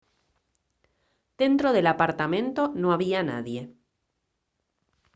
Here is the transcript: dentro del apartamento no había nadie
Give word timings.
dentro 1.37 1.71
del 1.73 1.85
apartamento 1.85 2.71
no 2.73 2.91
había 2.91 3.21
nadie 3.21 3.71